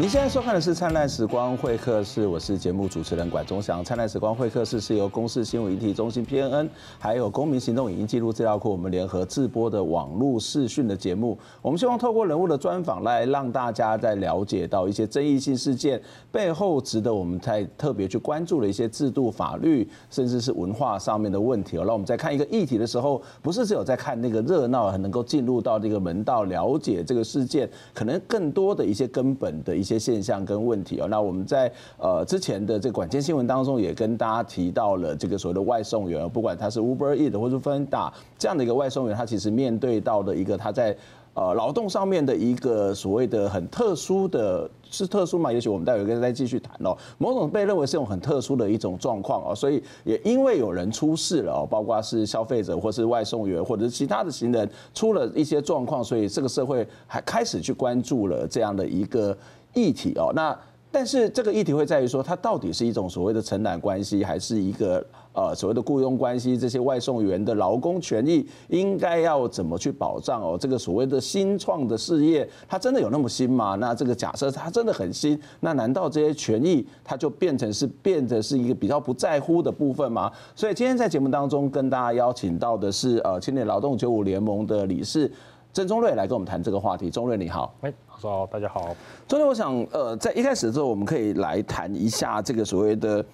[0.00, 3.80] 您现在收看的是《灿烂时光会客室》，我是节目主持人管中祥。
[3.84, 6.68] 《灿烂时光会客室》是由公视新闻议题中心 PNN，
[7.00, 11.36] 还有公民行动影音记录资料库我们联合制播的网络视讯的节目。
[11.60, 21.76] 我们希望透过人物的专访，来让大家在了解到一些争议性事件背后值得我们再特别去关注的一些制度、法律，甚至是文化上面的问题。
[21.76, 40.94] 让我们在看一个议题的时候，不是只有在看那个热闹，很能够进入到这个门道，了解这个事件，可能更多的一些根本的一一些现象跟问题哦，那我们在呃之前的这个管线新闻当中也跟大家提到了这个所谓的外送员，不管他是 Uber e a t 或者 Foodpanda 这样的一个外送员，他其实面对到的一个他在。
[41.34, 45.52] 呃，劳动上面的一个所谓的很特殊的，是特殊嘛？
[45.52, 46.96] 也许我们待会儿再继续谈哦。
[47.16, 59.36] 某种被认为是一种很特殊的一种状况哦，所以也因为有人出事了哦，包括是消费者或是外送员或者是其他的行人出了一些状况，所以这个社会还开始去关注了这样的一个
[59.74, 60.32] 议题哦。
[60.34, 60.56] 那
[60.90, 66.56] 但是这个议题会在于说，它到底是一种所谓的承揽关系，还是一个呃所谓的雇佣关系？
[66.56, 70.56] 这些外送员的劳工权益应该要怎么去保障哦？
[70.58, 73.74] 这个所谓的新创的事业，它真的有那么新吗？
[73.74, 80.32] 那这个假设它真的很新，那难道这些权益它就变成是变得是一个比较不在乎的部分吗？
[80.56, 85.30] 所以今天在节目当中跟大家邀请到的是呃青年劳动九五联盟的理事
[85.70, 87.10] 郑宗瑞来跟我们谈这个话题。
[87.10, 87.74] 宗瑞你好。
[88.20, 88.96] 好，大家好。
[89.28, 93.24] 昨天我想，呃，在一开始的时候，我们可以来谈一下这个所谓的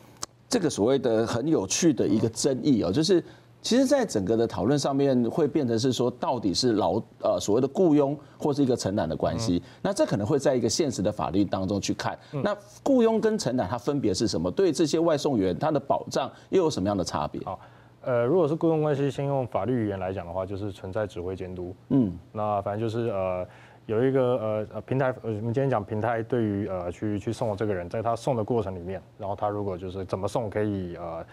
[0.46, 3.18] 这个所谓的很有趣的一个争议哦，就是
[3.62, 9.62] 其实，在整个的讨论上面，会变成是说，到底是劳呃所谓的雇佣或是一个承揽的关系。
[9.80, 14.50] 那这可能会在一个现实的法律当中去看，那雇佣跟承揽它分别是什么？
[14.50, 17.42] 对这些外送员，他的保障又有什么样的差别？
[17.46, 17.58] 好，
[18.02, 21.74] 呃，如果是雇佣关系，先用法律语言来讲的话，就是存在指挥监督。
[21.88, 23.46] 嗯，那反正就是呃。
[23.86, 31.24] 有一个呃呃平台，呃我们今天讲平台对于呃去去送的这个人，在他送的过程里面，然后他如果就是怎么送可以呃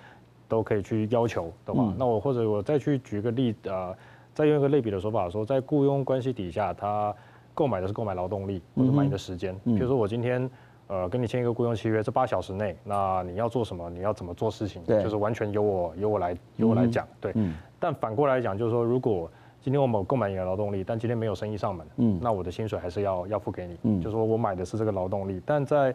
[0.50, 3.96] 都可以去要求的话，那我或者我再去举个例呃，
[4.34, 7.16] 再用一个类比的说法说，在雇佣关系底下，他
[7.54, 10.50] 购买的是购买劳动力或者买你的时间，比如说我今天
[10.88, 17.32] 呃跟你签一个雇佣契约，这八小时内，那你要做什么，你要怎么做事情，就是完全由我由我来由我来讲，对，
[17.80, 19.32] 但反过来讲就是说如果。
[19.62, 25.94] 今天我们购买你的劳动力，但今天没有生意上门，嗯，那我的薪水还是要要付给你，嗯，就是说我买的是这个劳动力，但在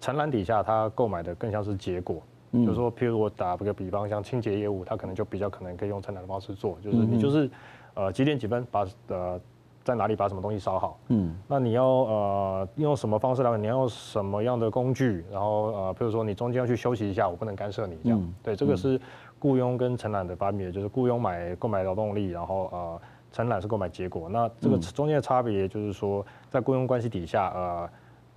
[0.00, 2.22] 承揽底下，他购买的更像是结果，
[2.52, 7.50] 嗯，就是说，譬如我打个比方，像清洁业务，他可能就比较可能可以用承揽的方式做，就是你就是
[7.94, 9.40] 呃几点几分把呃
[9.82, 19.00] 在哪里把什么东西烧好，嗯，那你要呃用什么方式来，你要用什么样的工具，然后呃譬如说你中间要去休息一下，我不能干涉你这样，对，这个是。
[19.38, 23.00] 雇佣跟承揽的分别就是雇佣买购买劳动力，然后呃
[23.32, 24.28] 承揽是购买结果。
[24.28, 27.88] 那这个中间的差别就是说，在雇佣关系底下，呃。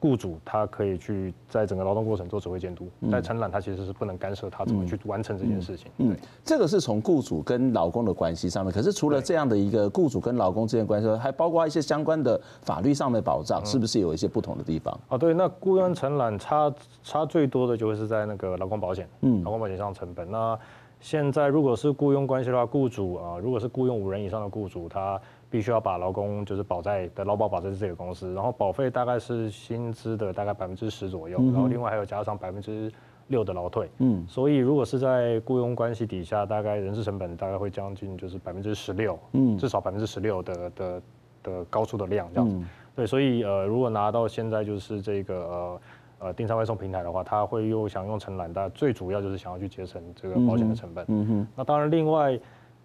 [0.02, 5.92] 雇主他可以去在整个劳动过程做指挥监督，在承揽他其实是不能干涉他怎么去完成这件事情。
[5.98, 8.74] 嗯，这个是从雇主跟劳工的关系上面。
[8.74, 14.98] 可是除了这样的一个雇主跟劳工之间关系，还包括一些相关的法律上的保障，是不是有一些不同的地方？
[15.10, 16.74] 啊，对，那雇佣承揽差
[17.04, 20.32] 差最多的就会是在那个劳工保险，嗯，劳工保险上成本。
[20.32, 20.58] 那
[21.00, 32.92] 现在如果是雇佣关系的话，雇主啊，如果是雇佣五人以上的雇主，他必须要把劳工就是保在的劳保保在这个公司，然后保费大概是薪资的大概百分之十左右，然后另外还有加上百分之
[33.28, 41.02] 六的劳退，嗯，所以如果是在雇佣关系底下，大概人事成本大概会将近就是百分之十六，嗯，至少百分之十六的的
[41.44, 42.60] 的高出的量这样子，
[42.96, 45.82] 对，所以呃如果拿到现在就是这个呃
[46.20, 52.40] 呃订餐外送平台的话，他会又想用承揽，但最主要就是想要去节省这个保险的成本，嗯哼，那当然另外。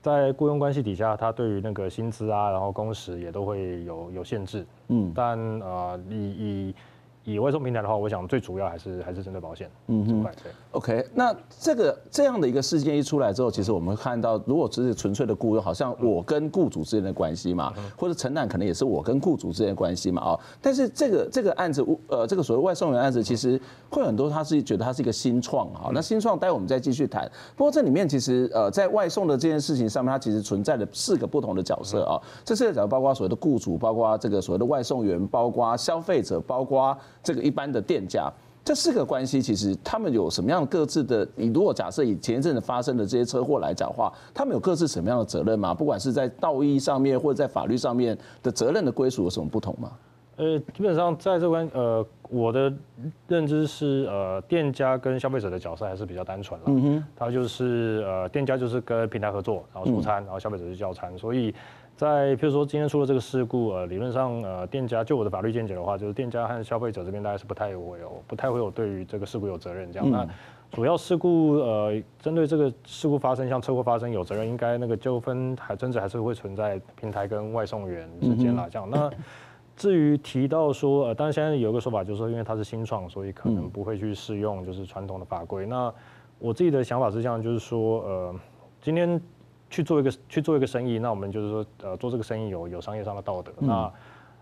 [0.05, 4.67] 在雇佣关系底下，他对于那个薪资啊，然后工时也都会有有限制。
[4.89, 6.75] 嗯，但呃，以以
[7.25, 9.71] 以外送平台的话，我想最主要还是还是针对保险。
[9.87, 10.53] 嗯哼，对。
[10.73, 20.41] OK，那这个这样的一个事件一出来之后，其实我们看到，如果只是纯粹的雇佣，好像我跟雇主之间的关系嘛，或者承揽可能也是我跟雇主之间的关系嘛，啊。
[20.61, 25.91] 但是这个这个案子，呃，这个所谓外送员案子，其实会很多他是觉得它是一个新创啊。
[25.95, 27.31] 那新创，待会我们再继续谈。
[27.57, 32.21] 不过这里面其实呃，在外送的这件事情上面，它其实存在的四个不同的角色啊。
[32.45, 36.95] 这四个角色包括所谓的雇主，包括这个所谓的外送员，包括消费者，包括。
[37.25, 38.31] 这个一般的店家，
[38.63, 41.27] 这四个关系其实他们有什么样各自的？
[41.35, 45.75] 你如果假设以前一阵子发生的这些车祸来讲的话，他们有各自什么样的责任吗？
[45.75, 49.91] 不管是在道义上面或者在法律上面的责任的归属有什么不同吗？
[50.37, 52.73] 呃，基本上在这关呃，我的
[53.29, 56.67] 认知是呃，店家跟消费者的角色还是比较单纯了。
[56.69, 61.55] 嗯哼，他就是呃，店家就是跟平台合作，然后出餐，然后消费者是叫餐，所以。
[61.97, 70.11] 在譬如说今天出了这个事故，呃，理论上呃店家就我的法律见解的话，就是店家和消费者这边大概是不太会有不太会有对于这个事故有责任这样。
[70.11, 70.27] 那
[70.73, 78.91] 主要事故呃针对这个事故发生，像车祸发生有责任，应该那个纠纷还真的还是会存在平台跟外送员之间啦这样。
[78.91, 79.09] 那
[79.77, 85.65] 至于提到说呃，当然现在有一个说法就是说，因为它是新创，所以可能不会去适用就是传统的法规。
[85.65, 85.95] 那
[86.41, 88.35] 我自己的想法是这样，就是说呃
[88.83, 89.21] 今天。
[89.71, 93.53] 去做一个去做一个生意，那我们就是说，呃，做这个生意有有商业上的道德。
[93.59, 93.93] 嗯、那，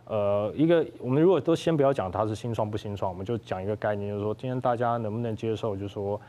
[0.04, 6.20] 呃，一个我们如果都先不要讲它是新创不新创，我们就讲一个概念，就是说，今天大家能不能接受，就是说，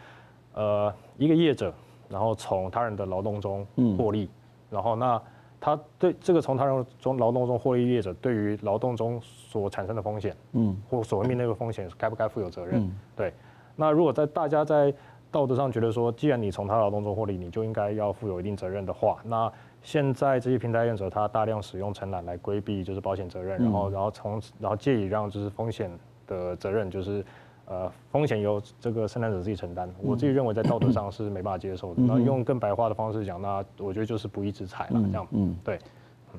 [0.53, 1.73] 呃，一个业者，
[2.07, 3.65] 然后从他人的劳动中
[3.97, 4.29] 获利，嗯、
[4.69, 5.21] 然后那
[5.59, 12.81] 他对这个从他人中劳动中获利业者，对于劳动中所产生的风险，嗯，或所谓面对的风险，该不该负有责任？
[12.81, 13.33] 嗯、对。
[13.75, 14.93] 那如果在大家在
[15.33, 19.51] 道德上觉得说，既然你从他劳动中获利，你就应该要负有一定责任的话，那
[19.81, 25.91] 现在这些平台业者他大量使用承揽来规避就是保险责任，然后然后从然后借以让就是风险
[26.27, 27.25] 的责任就是
[27.65, 29.91] 呃风险由这个生产者自己承担。
[30.01, 32.01] 我自己认为在道德上是没办法接受的。
[32.03, 35.27] 那用更白话的方式讲，那我觉得就是不义之财了，这样。
[35.31, 35.79] 嗯，对。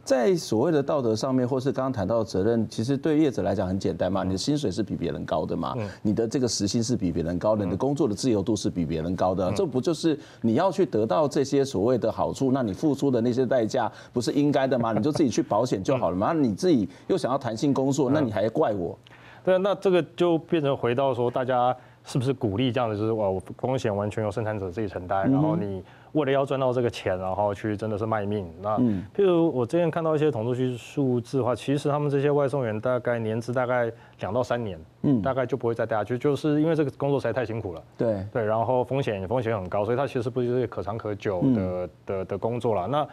[0.05, 14.93] 在所谓的道德上面，或是刚刚谈到的责任，其实对业者来讲很简单嘛，你的薪水是比别人高的嘛，你的这个时薪是比别人高的，你的工作的自由度是比别人高的，这不就是你要去得到这些所谓的好处，那你付出的那些代价不是应该的吗？
[14.95, 18.99] 你就自己去保险就好了嘛， 你自己又想要弹性工作，那你还怪我？
[19.43, 21.75] 对，那这个就变成回到说，大家
[22.05, 25.83] 是不是鼓励这样的，就是哇，我风险完全由生产者自己承担，然后你。
[26.15, 28.51] 为了要赚到这个钱，然后去真的是卖命。
[28.63, 28.79] 那
[29.15, 33.91] 譬如我之前看到一些统计数数字的话，其实他们这些外送员大概年资大概
[34.21, 37.83] 两到三年，嗯，大概就不会再待下去，就是因为这个工作实在太辛苦了。
[37.99, 42.87] 对对，然后风险风险很高，所以他其实不是可长可久的的的工作了。
[42.87, 43.07] 那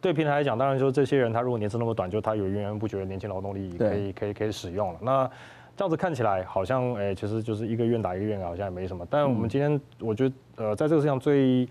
[0.00, 4.98] 对平台来讲，当然就是这些人他如果年资那么短，就他有源源不绝的年轻劳动力可以可以可以使用了。
[5.00, 5.30] 那
[5.76, 9.06] 这样子看起来好像哎，其实就是一个愿打一个愿挨，好像也没什么。
[9.08, 11.68] 但我们今天我觉得呃，在这个世界上最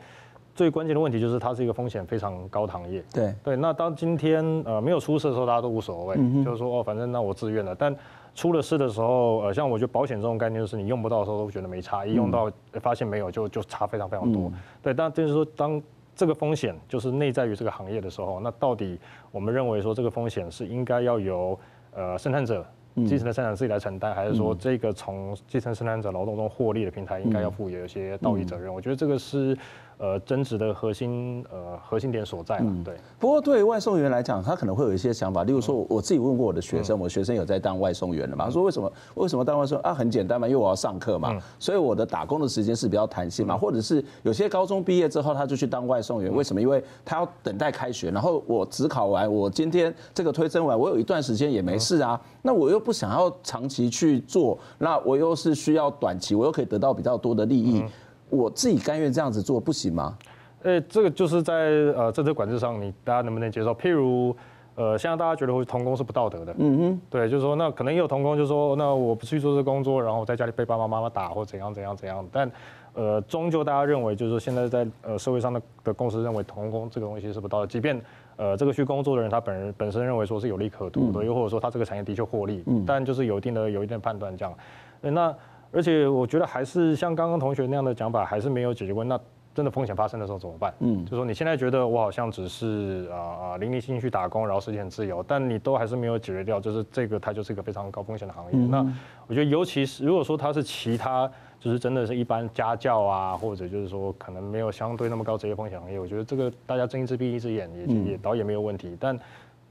[0.58, 3.04] 最关键的问题就是它是一个风险非常高的行业。
[3.14, 7.76] 对对，那当今天呃没有出事的时候，大家都无所谓，嗯、就是说哦，反正那我自愿的。
[7.76, 7.96] 但
[8.34, 12.52] 出了事的时候，呃，像我觉得保险这种概念，就是你用不到的时候都觉得没差，一用到
[12.82, 14.46] 发现没有，就就差非常非常多。
[14.46, 15.80] 嗯、对，但就是说，当
[16.16, 19.00] 这个风险就是内在于这个行业的时候，那到底
[19.32, 21.60] 我们认为说这个风险是应该要由
[21.94, 22.66] 呃生产者
[23.08, 28.74] 基层的生产者自己来承担，还是说这个从基层生产者劳动中获利的平台应该要负有一些道义责任？
[28.74, 29.56] 我觉得这个是。
[30.00, 32.96] 呃，增值的核心呃核心点所在嘛，对。
[33.18, 39.92] 不过对于外送员来讲，他可能会有一些想法，例如说，我自己问过我的学生，我学生有在当外送员的嘛，他说为什么为什么当外送啊？
[39.96, 46.62] 很简单嘛，因为我要上课嘛，所以我的打工的时间是比较弹性嘛，或者是有些高中毕业之后他就去当外送员，为什么？
[46.62, 57.84] 因为他要等待开学，然后我只考完，我今天这个推甄完，我有一段时间也没事啊，那我又不想要长期去做，那我又是需要短期，我又可以得到比较多的利益。
[58.30, 60.18] 我自己甘愿这样子做不行吗？
[60.64, 61.54] 诶，这个就是在
[61.96, 63.74] 呃政策管制上，你大家能不能接受？
[63.76, 64.36] 譬如，
[64.76, 72.28] 呃，现在大家觉得会童工是不道德的，嗯哼，对，就是说那可能也有童工，就是说那我不去做这个工作，然后我在家里被爸爸妈妈打或怎样怎样怎样。
[72.32, 72.52] 但
[72.94, 78.02] 呃，终究大家认为就是说现在在呃社会上的的公司认为童工这个东西是不道德，即便
[78.36, 84.54] 呃这个去工作的人他本人本身认为说是有利可图的，又或者说他这个产业的确获利，嗯，但就是有一定的有一定的判断这样。
[85.00, 85.34] 那
[85.72, 89.04] 而且我觉得还是像刚刚同学那样的讲法，还是没有解决过。
[89.04, 89.20] 那
[89.54, 90.72] 真的风险发生的时候怎么办？
[90.82, 98.52] 嗯，就说你现在觉得我好像只是啊啊零零星星去打工，然后时间很自由，但你都还是没有解决掉，就是这个它就是一个非常高风险的行业。
[98.54, 98.86] 嗯、那
[99.26, 101.28] 我觉得尤其是如果说它是其他，
[101.60, 108.96] 就是真的是一般家教啊，或者就是说可能没有相对那么高职业风险行业，我觉得这个大家睁一只闭一只眼也也倒也没有问题。
[109.00, 109.20] 但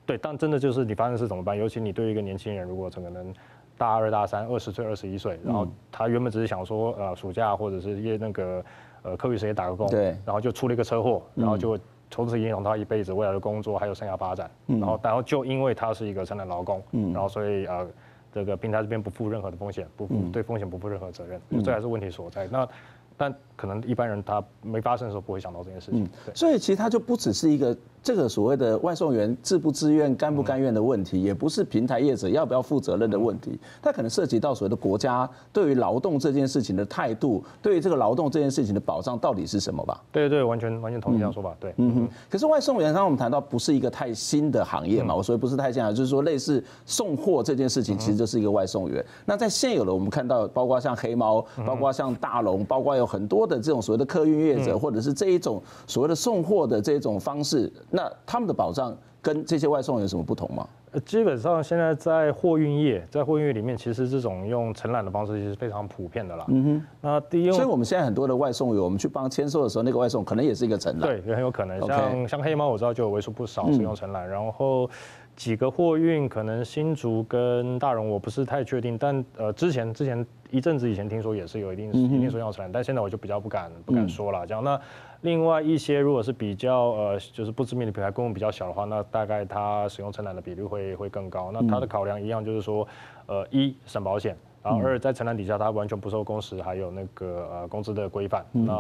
[0.05, 1.57] 对，但真的就是你发生事怎么办？
[1.57, 3.33] 尤其你对于一个年轻人，如果整个人。
[3.79, 8.65] 大二、大三，二十岁、二十一岁，然后他原本只是想说，呃，暑假或者是业那个，
[9.03, 11.79] 呃，课余时间打个工，对，然后就出了一个车祸，然后就
[12.11, 17.87] 从此影响他一辈子未来的工作还有生涯发展，然后然后就因为他是一个承揽劳工，然后所以呃，
[18.33, 22.47] 这个平台这边不负任何的风险，不负对风险不负任何责任，这还是问题所在。
[22.49, 22.69] 那
[23.17, 27.77] 但可能一般人他没发生的时候不会想到这件事情，对，所以其实他就不只是一个。
[28.03, 40.01] 这个所谓的外送员自不自愿、甘不甘愿的问题，也不是平台业者要不要负责任的问题，它可能涉及到所谓的国家对于劳动这件事情的态度，对于这个劳动这件事情的保障到底是什么吧？
[40.13, 41.53] 对对，完全完全同意这样说法。
[41.59, 42.09] 对，嗯哼。
[42.31, 49.05] 可是外送员刚刚我们谈到不是一个太新的行业嘛，我所以不是太新啊，就是说类似送货这件事情，其实就是一个外送员。
[49.25, 57.73] 那在现有的我们看到，包括像黑猫，包括像大龙，包括有很多的这种所谓的客运业者，或者是这一种所谓的送货的这种方式。
[57.91, 60.67] 那他们的保障跟这些外送有什么不同吗？
[61.05, 66.45] 基本上现在在货运业，在货运业里面，其实这种用承揽的方式其实非常普遍的啦。
[66.49, 66.87] 嗯哼。
[67.03, 71.03] 那第一，所以我们现在很多的外送员，我们去帮签收的时候，那个外送可能也是一个承揽。
[71.03, 71.79] 对，也很有可能。
[71.87, 74.89] 像像黑猫，我知道就有为数不少是用承揽，嗯、然后。
[75.37, 84.47] 几个货运可能新竹跟大荣我不是太确定，但呃之前之前一阵子以前听说也是有一定一定数量承揽，但现在我就比较不敢不敢说了。
[84.47, 84.81] 这样，那
[85.21, 91.51] 另外一些如果是比较呃就是不知名的品牌规模比较小的话，那大概它使用承揽的比率会会更高。
[91.53, 92.89] 那它的考量一样就是说，
[93.27, 98.43] 呃一省保险，然后二在承揽底下它完全不受工时还有那个呃工资的规范。
[98.53, 98.73] 那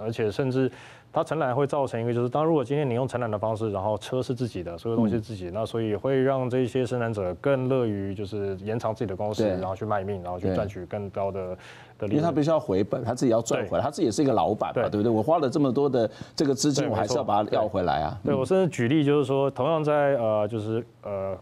[0.00, 0.70] 而且甚至。
[1.16, 11.56] 它承揽会造成一个，就是当如果今天你用承揽的方式，然后车是自己的，所有东西是自己的，那所以会让这些生产者更乐于就是延长自己的工时，然后去卖命，然后去赚取更高的
[11.98, 12.10] 的利润。
[12.10, 15.10] 因为他必须要回本，他自己要赚回来，他自己也是一个老板嘛，对不对？
[15.10, 18.20] 我花了这么多的这个资金，我还是要把它要回来啊。
[18.22, 21.38] 对，我甚至举例就是说，同样在呃就是呃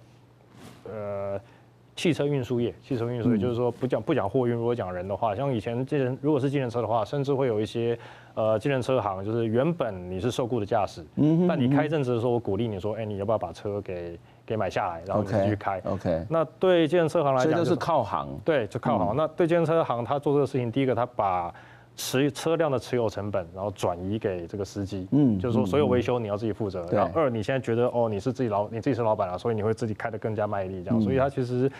[0.88, 1.40] 呃
[1.96, 7.98] 汽车运输业，汽车运输业就是说不讲不讲货运，如果讲人的话，像以前这人如果是计程车的话，甚至会有一些。
[8.34, 11.04] 呃，计程车行就是原本你是受雇的驾驶，
[11.48, 16.26] 但你开一阵子的时候，我鼓励你说，哎、欸，你要不要把车给给买下来，然后你继续开？OK。
[16.28, 18.28] 那对计程车行来讲，是靠行。
[18.44, 19.14] 对，就靠行。
[19.14, 21.54] 嗯、那对计程车行，他做这个事情，第一个他把
[21.94, 26.84] 持车辆的持有成本，然后转移给这个司机，嗯，就是说所有维修你要自己负责。
[26.90, 30.98] 嗯、然后二，你现在觉得哦，你是自己老，你自己是老板了，所以你会自己开得更加卖力，这样。
[30.98, 31.70] 嗯、所以他其实。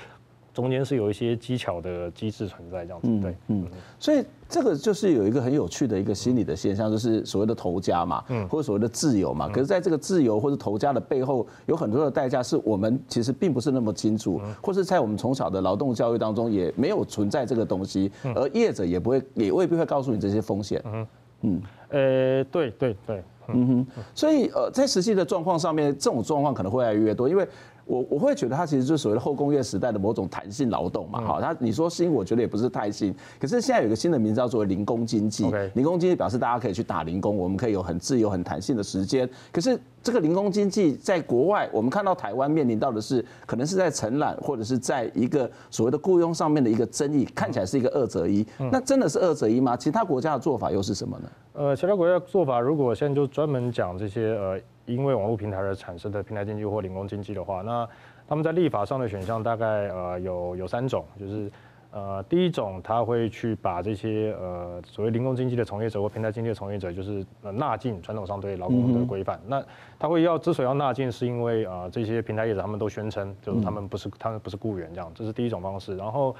[0.54, 3.66] 中间是有一些技巧的机制存在，这样子，对，嗯，
[3.98, 9.48] 所以这个就是有一个很有趣的一个心理的现象，就是所谓的头家嘛，嗯，或者所谓的自由嘛。
[9.48, 20.80] 可是在这个自由或者头家的背后，有很多的代价是我们其实并不是那么清楚，或是在我们从小的劳动教育当中也没有存在这个东西，而业者也不会，也未必会告诉你这些风险。
[20.84, 21.06] 嗯
[21.40, 27.44] 嗯，呃，对对对，嗯哼，所以呃，在实际的状况上面，这种状况可能会越来越多，因为。
[27.86, 39.28] 我我会觉得它其实就是所谓的后工业时代的某种弹性劳动嘛，好，它你说新，我觉得也不是太新，可是现在有一个新的名字叫做零工经济，零工经济表示大家可以去打零工，我们可以有很自由、很弹性的时间。
[39.52, 48.46] 可是这个零工经济在国外，我们看到台湾面临到的是，可能是在承揽或者是在一个所谓的雇佣上面的一个争议，看起来是一个二择一。
[48.72, 49.76] 那真的是二择一吗？
[49.76, 51.28] 其他国家的做法又是什么呢？
[51.52, 54.58] 呃，其他国家的做法，如果现在就专门讲这些呃。
[54.86, 57.88] 因为网络平台而产生的平台经济或零工经济的话，那
[58.26, 61.50] 他们在立法上的选项大概呃有有三种，就是
[61.90, 69.38] 呃第一种他会去把这些呃所谓零工经济的从业者或平台经济的从业者，就是呃纳进传统上对劳工的规范。
[69.44, 69.64] 嗯、那
[69.98, 75.96] 他会要之所以要纳进，是因为呃这些平台业者他们都宣称就是他们不是他们不是雇员这样，这是第一种方式。
[75.96, 76.34] 然后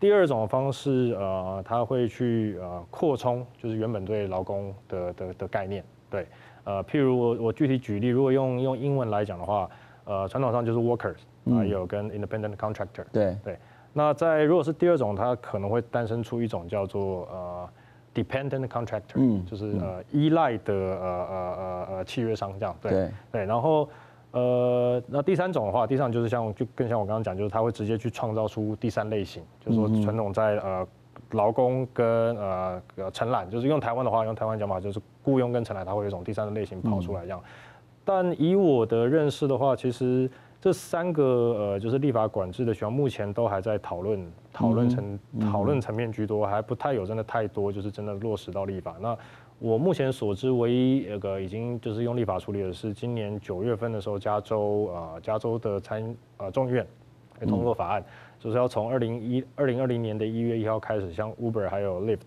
[0.00, 6.26] 第二种方式呃他会去呃扩充就是原本对劳工的的的概念，对。
[6.64, 9.68] 呃，譬如我我具体举例，如果用用英文来讲的话，
[10.04, 11.16] 呃，传统上就是 workers，
[11.54, 13.04] 还有跟 independent contractor。
[13.12, 13.58] 对对。
[13.92, 17.68] 那在如果是第二种，它可能会诞生出一种叫做呃
[18.14, 22.76] dependent contractor，嗯，就是呃依赖的呃呃呃呃契约商这样。
[22.80, 23.44] 对对，对。
[23.44, 23.88] 然后
[24.32, 30.86] 呃，那第三种的话，第三种就是像就更像我刚刚讲，就是它会直接去创造出第三类型，就是说传统在呃。
[31.30, 37.40] 劳工跟呃承揽，就是用台湾的话，用台湾讲法就是雇佣跟承揽，它会有一种第三的类型跑出来这样。
[38.04, 40.30] 但以我的认识的话，其实
[40.60, 48.94] 这三个呃就是立法管制的学校，目前都还在讨论讨论层讨论层面居多，还不太有真的太多就是真的落实到立法。
[49.00, 49.16] 那
[49.58, 56.86] 我目前所知，唯一那个已经就是用立法处理的是今年九月份的时候，加州呃加州的参呃众议院
[57.38, 58.04] 会通过法案。
[58.44, 62.26] 就是要从二零一二零二零年的一月一号开始，像 Uber 还有 Lyft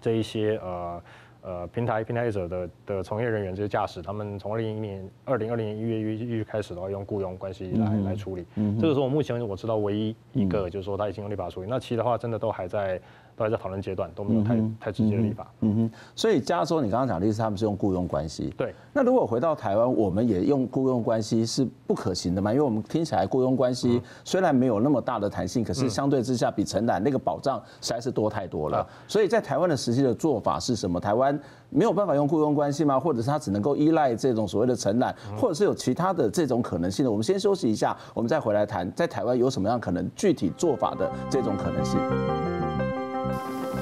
[0.00, 1.02] 这一些呃
[1.42, 8.44] 呃平台平台者的的从业人员这些驾驶，他们从二零一年二零二零年一月一月开始的话，用雇佣关系来、嗯、来处理。
[8.56, 11.68] 嗯、哼这个是我目前我知道唯一一个，就是说他已经用立法处理。
[11.68, 13.00] 嗯、那其他的话，真的都还在。
[13.40, 15.50] 都还在讨论阶段，都没有太、嗯、太直接的立法。
[15.60, 18.52] 嗯哼，所以加州你刚刚讲的意思，他们是用雇佣关系。
[18.54, 18.74] 对。
[18.92, 22.52] 那如果回到台湾，我们也用雇佣关系是不可行的嘛？
[22.52, 28.86] 因为我们听起来雇佣关系虽然没有那么大的弹性，可是相对之下比承揽那个保障实在是多太多了。
[28.86, 31.00] 嗯、所以在台湾的实际的做法是什么？
[31.00, 31.38] 台湾
[31.70, 33.00] 没有办法用雇佣关系吗？
[33.00, 37.10] 或者是他只能够依赖这种所谓的承揽，或者是有其他的这种可能性的？
[37.10, 42.59] 我们先休息一下，我们再回来谈，在台湾有什么样可能具体做法的这种可能性。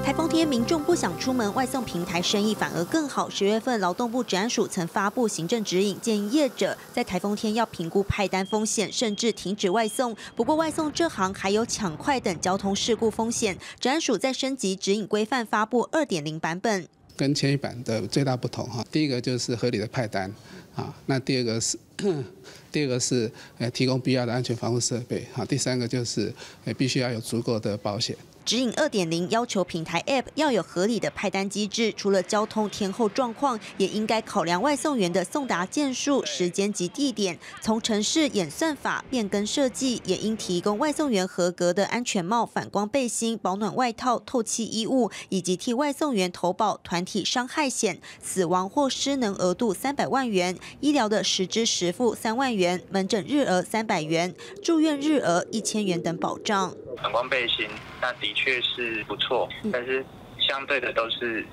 [0.09, 3.29] 台风天，民众不想出门，外送平台生意反而更好。
[3.29, 10.17] 十月份，劳动部职安署曾发布行政指引，建议业者在台风天要评估派单风险，甚至停止外送。
[10.35, 13.55] 不过，外送这行还有抢快等交通事故风险。
[13.79, 16.87] 职安署在升级指引规范，发布二点零版本。
[17.15, 20.33] 跟前一版的最大不同哈，第一个就是合理的派单
[20.73, 21.77] 啊，那第二个是
[22.71, 26.33] 第二个是呃提供必要的安全防护设备，哈，第三个就是
[26.65, 28.17] 呃必须要有足够的保险。
[28.49, 37.37] 指引二点零要求平台 App 要有合理的派单机制，除了交通天候状况，也应该考量外送员的送达件数、时间及地点。
[37.61, 56.73] 从城市演算法变更设计，也应提供外送员合格的安全帽、反光背心、保暖外套、透气衣物，以及替外送员投保团体伤害险，死亡或失能额度三百万元，医疗的实支实付三万元，门诊日额三百元，住院日额一千元等保障。
[56.97, 57.67] 反光背心，
[58.01, 60.05] 那的确是不错，但是
[60.39, 61.45] 相对的都是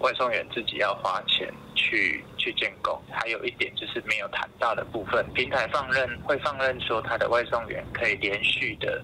[0.00, 3.02] 外送员自己要花钱去去建构。
[3.10, 9.02] 还有一点就是没有谈到的部分，平台放任会放任说他的外送员可以连续的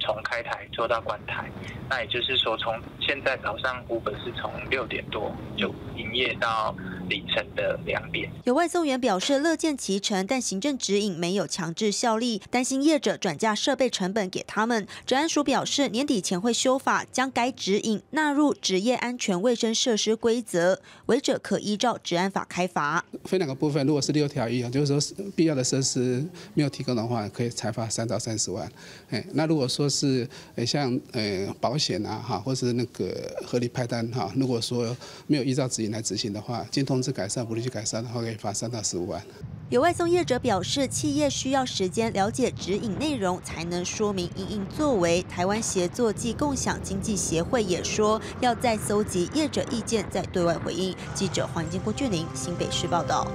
[0.00, 1.50] 从开台做到关台，
[1.88, 6.74] 那也就是说从现在早上 Uber 是从六点多就营业到。
[7.08, 14.86] 凌晨的两点，有外送员表示乐见其成，但行政指引没有强制效力，担心业者转嫁设备成本给他们。
[15.06, 23.02] 治安署表示，年底前会修法，将该指引纳入职业安全卫生设施规则，违者可依照治安法开罚。
[23.24, 28.70] 分两个部分，如果是六条一样，就是说必要的设施没有提供的话，可以裁罚三到三十万。
[29.08, 33.14] 哎，那如果说是诶像呃保险啊哈，或是那个
[33.46, 39.22] 合理派单哈，如果说没有依照指引来执行的话，经通知改善，不利去改善的话，可以罚三到十五万。
[39.70, 45.22] 有外送业者表示，企业需要时间了解指引内容，才能说明因应作为。
[45.24, 50.96] 台湾协作暨共享经济协会也说，要再搜集业者意见，再对外回应。
[51.14, 53.30] 记者黄金郭俊霖，新北市报道。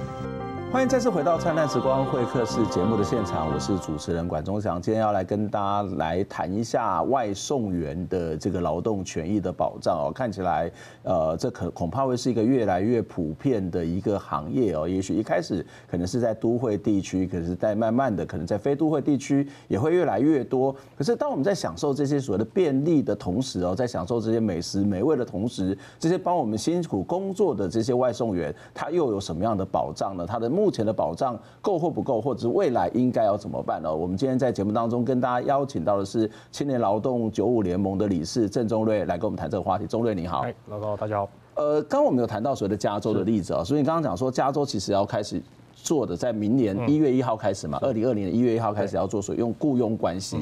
[0.74, 4.82] 欢迎再次回到《灿烂时光会客室》节目的现场，我是主持人管中祥。
[4.82, 10.10] 今天要来跟大家来谈一下外送员的这个劳动权益的保障哦。
[10.12, 10.68] 看起来，
[11.04, 14.88] 呃，这可恐怕会是一个越来越普遍的一个行业哦。
[14.88, 20.74] 也许一开始可能是在都会地区，可是在慢慢的，可能在非都会地区也会越来越多。
[20.98, 30.26] 可是当我们在享受这些所谓的便利的同时哦，在享受这些美食美味的同时，这些帮我们辛苦工作的这些外送员，他又有什么样的保障呢？
[30.26, 33.94] 他的目目前的保障够或不够，或者是未来应该要怎么办呢？
[33.94, 39.86] 我们今天在节目当中跟大家邀请到的是青年劳动九五联盟的理事郑中瑞来跟我们谈这个话题。
[39.86, 41.28] 中瑞你好，哎，老高大家好。
[41.56, 45.38] 呃，刚刚我们有谈到所谓的加州的例子啊，所以你刚刚讲说加州其实要开始
[45.74, 50.38] 做的，在明年一月一号开始嘛，二零二零年一月一号开始要做所用雇佣关系，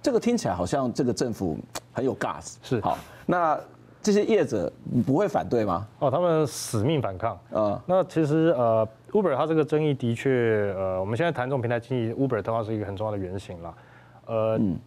[0.00, 1.58] 这个听起来好像这个政府
[1.92, 2.96] 很有 gas，是好
[3.26, 3.60] 那。
[4.02, 4.72] 这些业者
[5.06, 5.86] 不会反对吗？
[5.98, 7.38] 哦，他们死命反抗。
[7.52, 13.74] 嗯，那其实呃，Uber 它这个争议的确，呃，我们现在谈这种平台经济，Uber 的话是一个很重要的原型了。
[14.26, 14.78] 呃，嗯、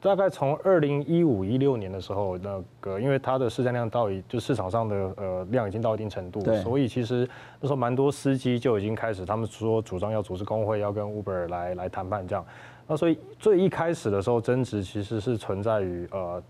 [0.00, 7.28] 大概从二零一五一六年的时候，那个因为它的市占量到一就市场上的呃量已经到一定程度，所以其实
[7.60, 12.44] 那时候蛮多司机就已经开始，他们说主张要组织工会，要跟 Uber 来来谈判这样。
[12.86, 16.42] 那所以最一开始的时候争执其实是存在于呃。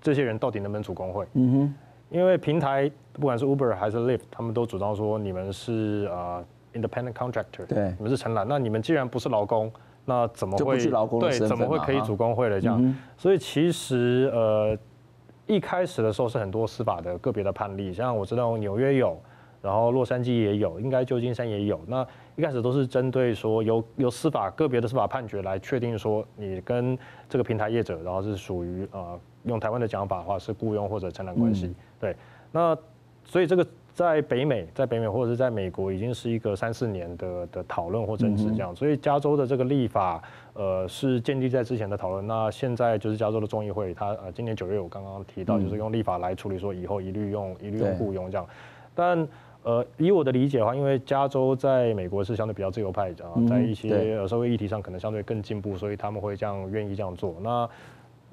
[0.00, 1.26] 这些人到底能不能组工会？
[1.32, 1.74] 嗯哼，
[2.08, 6.42] 因为平台不管是 Uber 还是 Lyft，他们都主张说你们是呃
[6.80, 8.46] independent contractor，对，你们是承揽。
[8.48, 9.70] 那你们既然不是劳工，
[10.04, 10.78] 那怎么会
[11.20, 11.30] 对？
[11.46, 12.78] 怎么会可以组工会的这样？
[12.82, 14.76] 嗯、所以其实呃
[15.46, 19.20] 一开始的时候是很多司法的个别的判例，像我知道纽约有，
[19.60, 21.80] 然后洛杉矶也有，应该旧金山也有。
[21.86, 26.96] 那一开始都是针对说由由司法个别的司法判决来确定说你跟
[27.28, 29.18] 这个平台业者，然后是属于呃。
[29.44, 32.16] 用台湾的讲法的话是雇佣或者承揽关系，嗯、对，
[32.52, 32.76] 那
[33.24, 33.66] 所以这个
[33.98, 40.22] 在北美，在北美或者是在美国已经是一个三四年的的讨论或争执这样，所以加州的这个立法，
[40.54, 42.24] 呃，是建立在之前的讨论。
[42.24, 48.46] 那现在就是加州的众议会，它呃今年九月我刚刚提到，就是用立法来处理说以后一律用一律用雇佣这样。
[48.94, 49.26] 但
[49.64, 57.34] 呃，以我的理解的话，因为加州在美国是相对比较自由派啊，在一些社会议题上可能相对更进步，所以他们会这样愿意这样做。
[57.42, 57.68] 那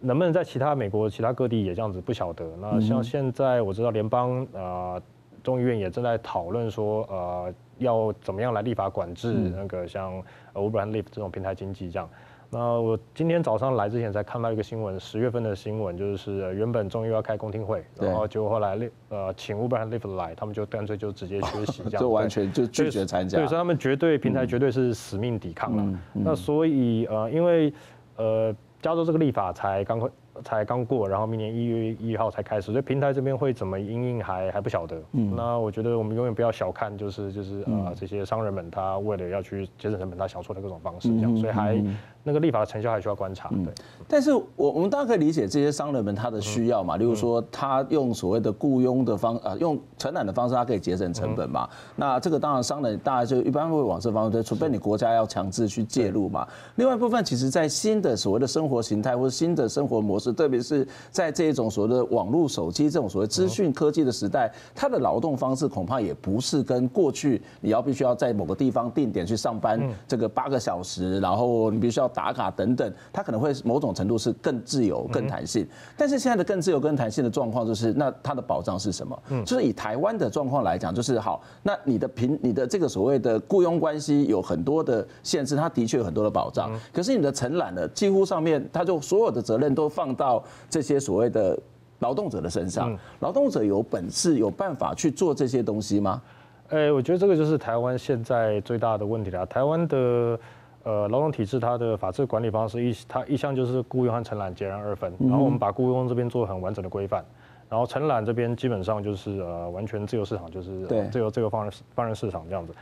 [0.01, 2.45] 能不能在其他美国其他各地也这样子不晓得？
[2.61, 5.01] 那像现在我知道联邦呃
[5.45, 10.21] 众议院也正在讨论说呃要怎么样来立法管制那个像
[10.53, 12.09] Uber Lyft 这种平台经济这样。
[12.49, 18.77] 那我今天早上来之前才看到一个新闻，十月份的新闻就是原本众议院要开公听会，然后结果后来
[19.09, 23.37] 呃请 Uber and Lyft 来，他们就干脆就直接缺席这样， 就完全就拒绝参加。
[23.37, 25.99] 对，所以他们绝对平台绝对是死命抵抗了。
[26.13, 27.73] 那所以呃因为
[28.17, 28.55] 呃。
[28.81, 30.07] 加州这个立法才刚会
[30.43, 35.01] 才刚过，然后明年一月一号才开始，所以平台这边会怎么应应还还不晓得。
[35.13, 41.81] 嗯，那我觉得我们永远不要小看，就是就是啊、呃、这些商人们他为了要去节省成本，他想出的各种方式这样，所以还
[42.27, 43.49] 那个立法的成效还需要观察。
[43.63, 43.71] 对，
[44.07, 51.69] 但是我我们大家可以理解这些商人们他的需要嘛，例如说他用所谓的雇佣的方呃用承揽的方式，他可以节省成本嘛。
[51.95, 56.47] 那这个当然商人大家就一般会往这方面推，除非你国家要强制去介入嘛。
[56.77, 75.67] 另外一部分，其实在新的所谓的生活形态或者新的生活模式，特别是在这种所谓的网络手机这种所谓资讯科技的时代，他的劳动方式恐怕也不是跟过去你要必须要在某个地方定点去上班，这个八个小时，然后你必须要打卡等等，它可能会某种程度是更自由、更弹性。
[75.97, 79.21] 但是现在的更自由、更弹性的状况就是，那它的保障是什么？
[79.45, 86.71] 就是以台湾的状况来讲，就是好，那你的平、你的这个所谓的雇佣关系有很多的限制，它的确有很多的保障。
[86.93, 91.59] 可是你的承揽的几乎上面，它就所有的责任都放到这些所谓的
[91.99, 92.97] 劳动者的身上。
[93.19, 96.21] 劳动者有本事、有办法去做这些东西吗？
[96.69, 99.45] 哎，我觉得这个就是台湾现在最大的问题了。
[99.45, 100.39] 台湾的
[100.85, 105.13] 呃劳动体制，它的法制管理方式一，它一向就是雇佣和承揽截然二分。
[105.19, 107.25] 然后我们把雇佣这边做很完整的规范，
[107.69, 112.73] 然后承揽这边基本上就是呃完全自由市场，就是自由自由放任放任市场这样子。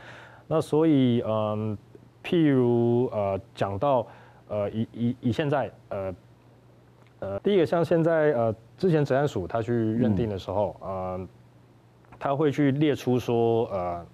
[0.46, 1.76] 那所以嗯，
[2.22, 4.06] 譬如呃讲到
[4.46, 6.14] 呃以以以现在呃
[7.18, 11.28] 呃第一个像现在呃之前职安署他去认定的时候，呃。
[12.16, 14.06] 他会去列出说，呃，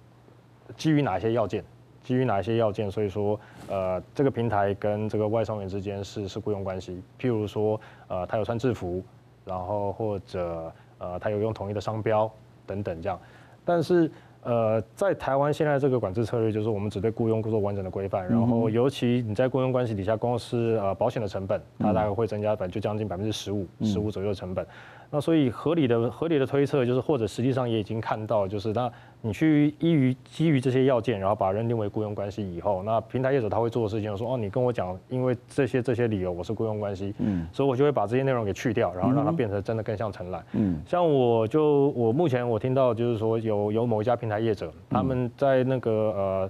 [0.75, 1.63] 基于哪些要件，
[2.03, 7.01] 基于哪些要件，所以说，呃，这个平台跟这个外送员之间是是雇佣关系。
[7.19, 9.03] 譬如说，呃，他有穿制服，
[9.45, 12.29] 然后或者呃，他有用统一的商标
[12.65, 13.19] 等等这样。
[13.63, 14.11] 但是，
[14.43, 24.65] 呃，在台湾现在这个管制策略就是我们只对雇佣做完整的规范，然后尤其你在雇佣关系底下，公司呃保险的成本，它大概会增加百分就将近百分之十五，十五左右的成本。
[25.13, 46.49] 那所以合理的合理的推测就是，或者实际上也已经看到，就是那你去依于基于这些要件，然后把它认定为雇佣关系以后，那平台业者他会做的事情就是说，哦，你跟我讲，因为这些这些理由我是雇佣关系，嗯，所以我就会把这些内容给去掉，然后让它变成真的更像承揽，嗯，像我就我目前我听到就是说有有某一家平台业者，他们在那个呃。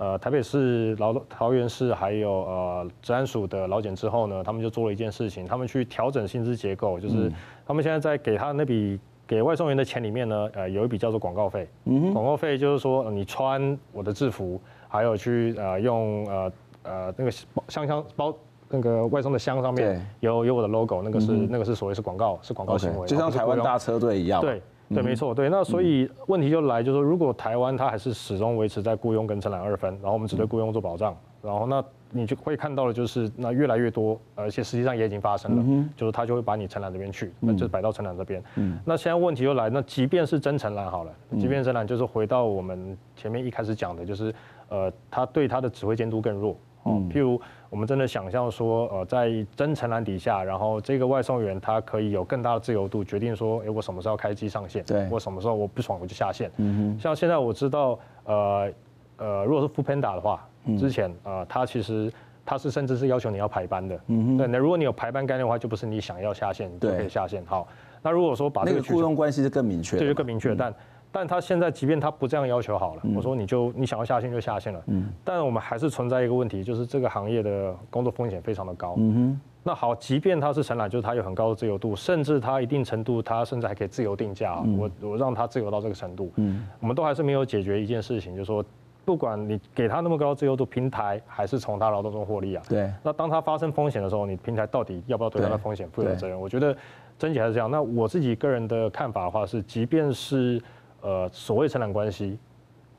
[0.00, 7.28] 呃，台北市劳动桃园市还有呃，职安署的劳检之后呢，他们就做了一件事情，他们去调整薪资结构，就是
[7.66, 8.96] 他们现在在给他那笔
[9.28, 11.68] 给外送员的钱里面呢，呃，有一笔叫做广告费。
[11.84, 17.30] 嗯，广告费就是说你穿我的制服，还有去呃用呃呃那个
[17.68, 18.34] 箱箱包
[18.70, 24.40] 那个外送的箱上面有有我的 logo，那个是那个是所谓是广告，是广告行为，就像台湾大车队一样。
[24.40, 24.62] 对。
[24.90, 38.42] 对，没错，对，那所以问题就来，就是说，如果台湾它还是始终维持在雇佣跟承揽二分，然后我们只对雇佣做保障，然后那你就会看到的就是那越来越多，而且实际上也已经发生了，就是他就会把你承揽这边去，那就摆到承揽这边。
[38.56, 44.34] 嗯那现在问题又来，那即便是真承揽好了，即便承揽就是回到我们前面一开始讲的，就是
[44.68, 46.56] 呃，他对他的指挥监督更弱。
[46.84, 54.82] 嗯，譬如我们真的想象说，呃，在真承揽底下，然后这个外送员他可以有更大的自由度，决定说，哎，我什么时候开机上线？
[54.84, 56.50] 对，我什么时候我不爽我就下线。
[56.56, 58.72] 嗯哼，像现在我知道，呃
[59.18, 62.12] 呃，如果是 Foodpanda 的话，之前呃，他其实
[62.44, 63.94] 他是甚至是要求你要排班的。
[64.08, 67.44] 嗯哼，对，那如果你有排班概念的话，就不是你想要下线就可以下线。
[67.46, 67.68] 好，
[68.02, 70.74] 那如果说把这个雇佣关系是更明确，这，就更明确，但。
[71.10, 74.82] 但他现在，即便他不这样要求好了，我说你就你想要下线就下线了。
[74.88, 75.10] 嗯。
[75.24, 78.94] 但我们还是存在一个问题，就是这个行业的工作风险非常的高。
[78.98, 79.40] 嗯哼。
[79.62, 84.62] 那好，即便他是承揽，就是他有很高的自由度，甚至他一定程度，他甚至还可以自由定价。
[84.76, 86.30] 我我让他自由到这个程度。
[86.36, 86.66] 嗯。
[86.78, 88.62] 我们都还是没有解决一件事情，就是说，
[89.04, 92.62] 不管你给他那么高自由度，平台还是从他劳动中获利啊。
[92.68, 92.92] 对。
[93.02, 96.40] 那当他发生风险的时候，你平台到底要不要对他的风险负有责任？
[96.40, 96.76] 我觉得
[97.18, 97.70] 整体还是这样。
[97.70, 100.60] 那我自己个人的看法的话是，即便是。
[101.00, 102.36] 呃，所谓承揽关系，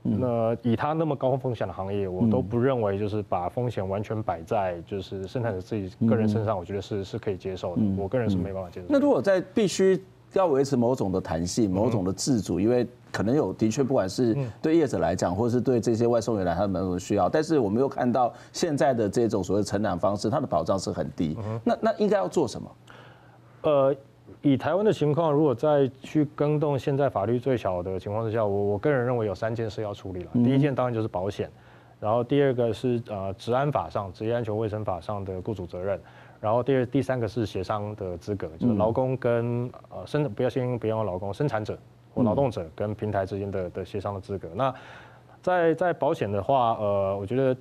[0.04, 7.82] 那以他那么高风险的行业，我都不认为就是把风险完全摆在就是生产者自己个人身上，我觉得是是可以接受的。
[7.98, 8.88] 我个人是没办法接受。
[8.90, 10.02] 那如果在必须
[10.34, 21.38] 要维持某种的弹性、某种的自主，因为可能有的确不管是对业者来讲，或者是对这些外送员来，他们有需要，但是我们又看到现在的这种所谓承揽方式，它的保障是很低。
[21.64, 22.72] 那那应该要做什么？
[23.64, 23.96] 呃。
[24.42, 30.30] 以台湾的情况，如果再去更动现在法律最小的情况之下，我我个人认为有三件事要处理了。
[30.36, 31.52] 第一件当然就是保险，
[32.00, 36.00] 然后第二个是呃治安法上职业安全卫生法上的雇主责任，
[36.42, 41.78] 然后第二第三个是协商的资格，就是劳工跟呃生不要先不要劳工生产者
[42.14, 44.50] 或劳动者跟平台之间的的协商的资格。
[44.56, 44.74] 那
[45.42, 47.56] 在在保险的话，呃，我觉得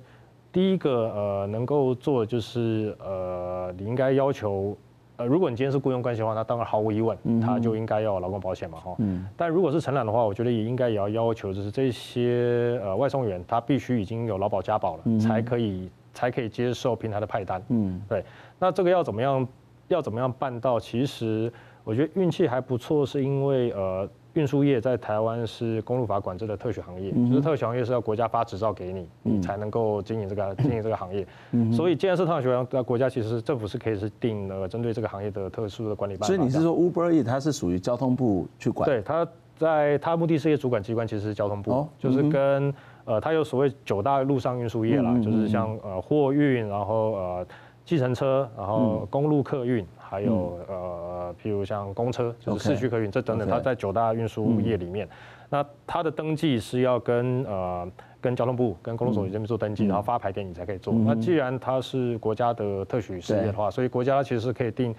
[0.51, 4.77] 第一个呃能够做的就是呃你应该要求。
[5.17, 8.95] 呃，如果你今天是雇佣关系的话，那当然毫无疑问，他就应该要劳工保险嘛，哈。
[8.99, 9.27] 嗯。
[9.35, 17.61] 但如果是承揽的话，我觉得也应该也要要求，就是这些呃外送员他必须已经有劳保加保了，才可以才可以接受平台的派单。
[17.69, 18.23] 嗯，对。
[18.57, 19.47] 那这个要怎么样？
[19.87, 20.79] 要怎么样办到？
[20.79, 21.51] 其实
[21.83, 24.07] 我觉得运气还不错，是因为呃。
[24.35, 31.25] 运输业在台湾是公路法管制的特许行业，就是特许行业是要国家发执照给你，你才能够经营这个 经营这个行业。
[31.73, 36.27] 所以既然是特许行业，那国家其实政府是可以是定了针对这个行业的特殊的管理办法。
[36.27, 38.87] 所以你是说 Uber E 它是属于交通部去管？
[38.87, 42.71] 对，它在它目的事业主管机关其实是交通部，就是跟
[43.09, 47.47] 呃它有所谓九大陆上运输业啦，就是像呃货运，然后呃
[47.83, 49.85] 计程车，然后公路客运。
[50.11, 55.07] 还有呃，譬如像公车，就是市区客运，这等等，它在九大运输业里面，
[55.51, 57.87] 那它的登记是要跟呃
[58.19, 60.95] 跟交通部、跟公路总局这边做登记，然后发牌给你才可以做。
[61.05, 64.95] 那既然它是国家的特许事业的话，所以国家其实是可以定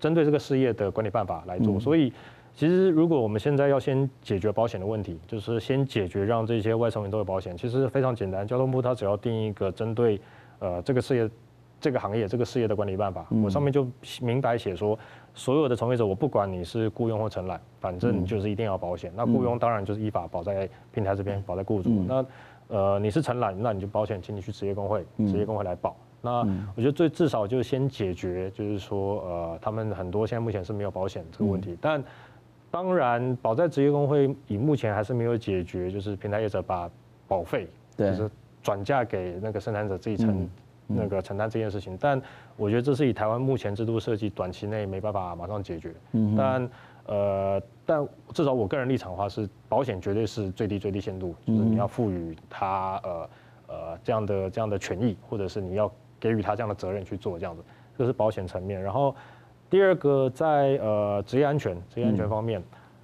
[0.00, 1.78] 针对这个事业的管理办法来做。
[1.78, 2.10] 所以
[2.54, 8.46] 其实如果我们现在要先解决保险的问题，就是先解决让这些外送员都有保险，其实非常简单。
[8.46, 10.20] 交通部它只要定一个针对
[10.58, 11.28] 呃这个事业。
[11.80, 13.86] 这个行业这个事业的管理办法，我上面就
[14.22, 14.98] 明白写说，
[15.34, 19.12] 所有的从业者，我不管你是雇佣或承揽，反正你就是一定要保险。
[19.14, 21.90] 那雇佣当然就是依法保在平台这边，保在雇主。
[22.08, 22.24] 那
[22.68, 25.94] 呃你是承揽，那你就保险，请你去职业工会，职业工会来保。
[26.22, 26.38] 那
[26.74, 31.76] 我觉得最至少就是先解决，就是说呃他们很多现在目前是没有保险这个问题。
[31.82, 32.02] 但
[32.74, 36.90] 当然保在职业工会，以目前还是没有解决，就是平台业者把
[37.28, 38.28] 保费就是
[38.64, 40.50] 转嫁给那个生产者自己承。
[40.86, 42.20] 那个承担这件事情，但
[42.58, 45.94] 我觉得这是以台湾目前制度设计，短期内没办法马上解决。
[46.12, 46.70] 嗯，但
[47.06, 53.30] 呃，但至少我个人立场的话是，保险绝对是最低最低限度，就是你要赋予他呃
[53.68, 57.64] 呃这样的这样的权益，或者是你要给予他这样的责任去做这样子，
[57.96, 58.78] 这是保险层面。
[58.78, 59.16] 然后
[59.70, 62.62] 第二个在呃职业安全职业安全方面，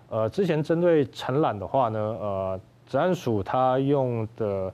[0.09, 4.73] 呃之前针对承揽的话呢，呃职安署它用的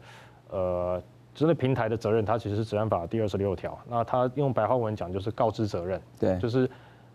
[0.51, 1.03] 呃。
[1.39, 3.79] 针对平台的责任，它其实是《职安法》第二十六条。
[3.91, 6.67] 那它用白话文讲就是告知责任，对，就是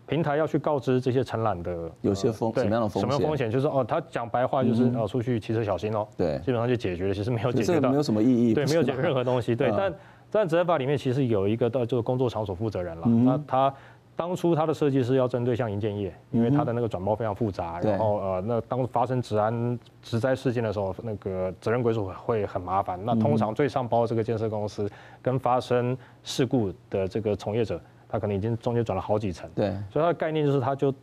[0.06, 3.10] 平台要去告知这些承揽的有些风什么样的风险？
[3.10, 3.50] 什么风险？
[3.50, 6.06] 就是哦，他讲白话就是哦，出去骑车小心哦。
[6.16, 8.54] 对，基本上就解决了，其实没有解决到，没有什么意义。
[8.54, 9.56] 对，没有解决任何东西。
[9.56, 9.92] 对， 但
[10.30, 13.08] 在《职安法》里面其实有一个的，就是工作场所负责人了。
[13.08, 13.74] 那他。
[14.14, 23.00] 当初它的设计是要针对像银建业，因为它的那个转包非常复杂，然后呃，那当发生治安职灾事件的时候，那个责任归属会很麻烦。
[23.04, 24.88] 那通常最上包的这个建设公司
[25.22, 29.48] 跟发生事故的这个从业者，他可能已经中间转了好几层。
[29.54, 30.94] 对，所以它的概念就是，他就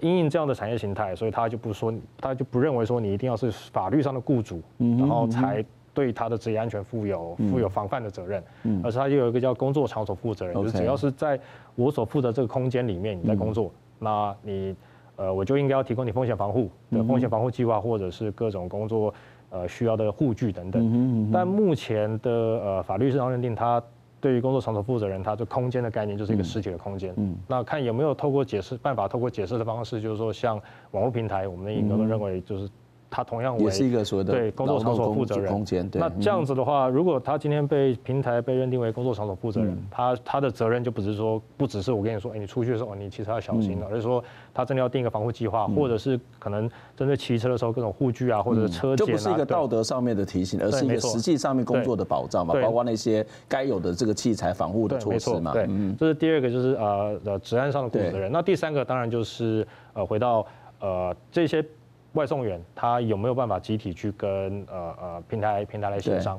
[0.00, 5.64] 因应这样的产业形态，所以他就不说，他就不认为说你一定要是法律上的雇主，然后才。
[5.96, 11.40] 对他的职业安全负有负有防范的责任，嗯，而是他又有一个叫工作场所负责人，就是只要是在
[11.74, 14.76] 我所负责这个空间里面你在工作，那你
[15.16, 19.14] 呃我就应该要提供你风险防护的风险防护计划，或者是各种工作
[19.48, 20.82] 呃需要的护具等等。
[20.84, 23.82] 嗯但目前的呃法律上认定，他
[24.20, 27.14] 对于工作场所负责人，他这空间的概念就是一个实体的空间。
[27.16, 32.68] 嗯，那看有没有透过解释办法，透过解释的方式，就是说像网络平台，我们的应该都认为就是。
[33.08, 35.52] 他同样也是一个所谓的对工作场所负责人。
[35.52, 35.88] 空间。
[35.94, 55.52] 那这样子的话，如果他今天被平台被认定为工作场所负责人，他他的责任就不是说不只是我跟你说，哎，你出去的时候你骑车要小心了，而是说他真的要定一个防护计划，或者是可能针对骑车的时候各种护具啊，或者是车就不是一个道德上面的提醒，而是一个实际上面工作的保障嘛，包括那些该有的这个器材防护的措施嘛。
[55.52, 58.30] 对，这是第二个，就是呃呃治安上的负责人。
[58.32, 60.44] 那第三个当然就是呃回到
[60.80, 61.64] 呃这些。
[62.16, 66.36] 外送员他有没有办法集体去跟呃呃平台平台来协商？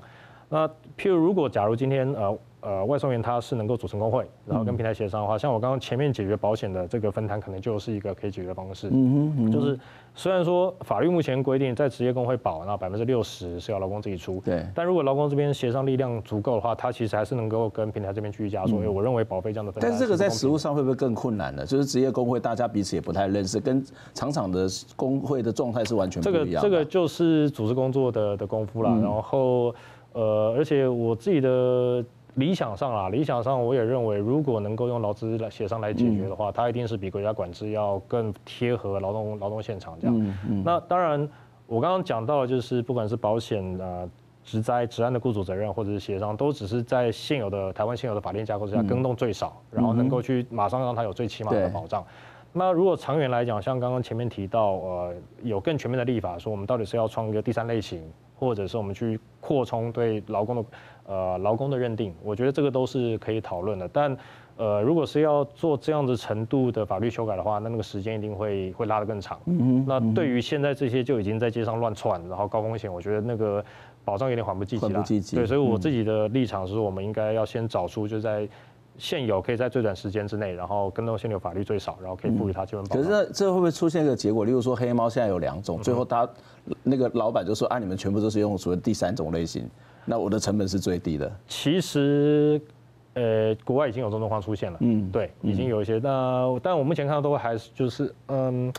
[0.49, 2.37] 那譬如如果假如今天呃。
[2.59, 8.89] 呃，外送员他是能够组成工会，然后跟平台协商的话，像我刚刚前面解决保险的这个分摊，可能就是一个可以解决的方式。
[8.91, 9.79] 嗯哼，就是
[10.15, 14.41] 虽然说法律目前规定在职业工会保，那百分之六十是要劳工自己出。
[14.43, 14.65] 对。
[14.73, 19.89] 但如果劳工这边协商力量足够的话，他其实还是能够跟平台这边去加说，哎，我认为保费这样的分摊。
[19.89, 21.63] 但是这个在实务上会不会更困难呢？
[21.63, 26.63] 就是职业工会大家彼此也不太认识，跟厂厂的工会的状态是完全不一样。
[26.63, 28.89] 这个这个就是组织工作的的功夫啦。
[28.99, 29.73] 然后
[30.13, 32.03] 呃，而且我自己的。
[32.37, 40.35] 理想上啊，理想上我也认为，如果能够用劳资来协商来解决的话，它一定是比国家管制要更贴合劳动劳动现场这样。
[40.63, 41.27] 那当然，
[41.65, 44.07] 我刚刚讲到的就是不管是保险啊、
[44.43, 52.05] 职灾、职安的雇主责任，或者是协商，都只是在现有的台湾现有的法律架构之下更动最少，然后能够去马上让它有最起码的保障。
[52.53, 58.01] 那如果长远来讲，像刚刚前面提到，呃，有更全面的立法，说我们到底是要创一个第三类型，
[58.35, 60.65] 或者是我们去扩充对劳工的。
[61.07, 63.87] 呃，劳工的认定，我觉得这个都是可以讨论的。
[63.87, 64.15] 但，
[64.57, 69.39] 呃，如果是要做这样子程度的法律修改的话，那那个时间一定会会拉得更长。
[69.45, 69.85] 嗯哼。
[69.87, 73.63] 那对于现在这些就已经在街上乱窜，然后高风险，我觉得那个
[74.05, 75.03] 保障有点缓不济急了。
[75.33, 78.47] 对，所以我自己的立场是我们应该要先找出就在。
[78.99, 83.03] 现有可以在最短时间之内，然后跟到现有法律最少，然后可以赋予他基本保障。
[83.03, 84.43] 可是这这会不会出现一个结果？
[84.43, 86.27] 例如说黑猫现在有两种，最后他
[86.81, 89.69] 那个老板就说啊，你们全部都是用所谓第三种类型，
[90.07, 91.31] 那我的成本是最低的。
[91.47, 92.59] 其实，
[93.13, 95.99] 呃，国外已经有这种状况出现了，嗯，对，已经有一些。
[95.99, 98.73] 那但我目前看到都还是就是，嗯，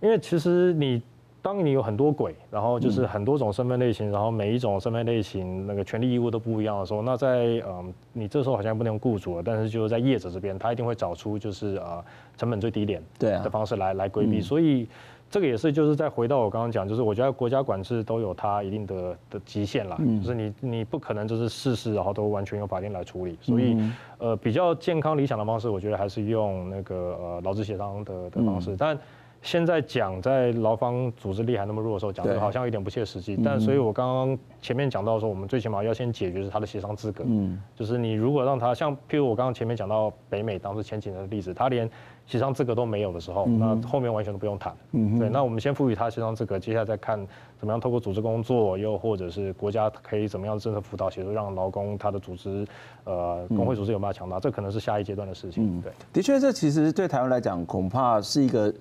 [0.00, 1.00] 因为其实你。
[1.40, 12.04] 当你有很多鬼，然后就是很多种身份类型，然后每一种身份类型那个权利义务都不一样的时候，那在嗯，你这时候好像不能用雇主了，但是就是在业者这边，他一定会找出就是呃
[12.36, 14.88] 成本最低点对的方式来来规避，所以
[15.30, 23.76] 这个也是就是再回到我刚刚讲，就是我觉得国家管制都有它一定的的极限啦，就是你你不可能就是事事然后都完全用法定来处理，所以
[24.18, 28.98] 呃比较健康理想的方式，我觉得还是用那个呃劳资协商的的方式，但。
[29.40, 33.38] 现在讲在劳方组织力还那么弱的时候，讲的好像有点不切实际。
[33.42, 37.22] 但所以我刚刚前面讲到说，我们最起码要先解决是他的协商资格。
[37.24, 41.88] 嗯，就是你如果让他像，譬如我刚刚前面讲到北美当时前几年的例子，他连
[42.28, 44.72] 协商资格都没有的时候，那后面完全都不用谈。
[44.92, 47.18] 嗯，对，那我们先赋予他协商资格，接下来再看
[47.58, 52.64] 怎么样透过组织工作，又或者是国家可以怎么样政策辅导协助，让劳工他的组织，
[53.04, 55.80] 呃，工会组织有办法强大，这可能是下一阶段的事情。
[55.80, 58.72] 对，的确，这其实对台湾来讲，恐怕是一个。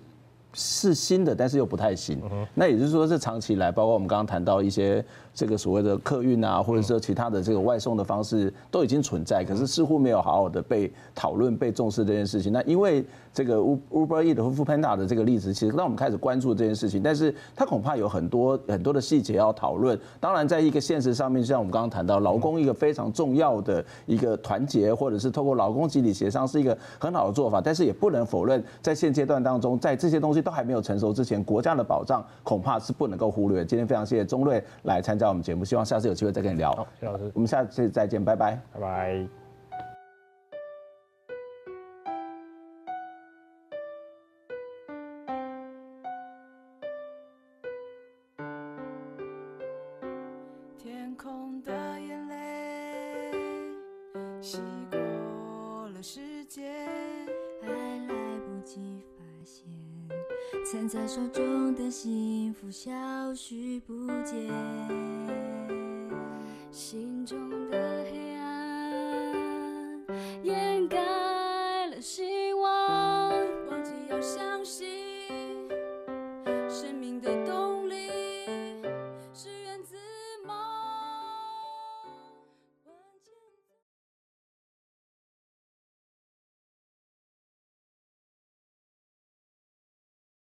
[0.54, 2.20] 是新的，但是又不太新。
[2.56, 5.06] 那也就是说，这长期以来，包括我们刚刚谈到一些
[5.38, 12.52] 这个所谓的客运啊，或者说其他的这个外送的方式，都已经存在，可是似乎没有好好的被讨论、被重视这件事情。
[12.52, 19.96] 那因为这个 Uber Eats 和 Foodpanda 的这个例子，其实让我们开始关注这件事情，但是它恐怕有很多很多的细节要讨论。
[20.20, 27.62] 当然，在一个现实上面，就像我们刚刚谈到，劳工一个非常重要的一个团结，或者是透过劳工集体协商，是一个很好的做法。
[27.62, 33.64] 但是也不能否认，在现阶段当中，在这些东西都还没有成熟之前，国家的保障恐怕是不能够忽略。
[33.64, 36.74] 今天非常谢谢钟瑞来参加我们节目，希望下次有机会再跟你聊。
[36.74, 39.47] 好，谢老师，我们下次再见，拜拜，拜拜。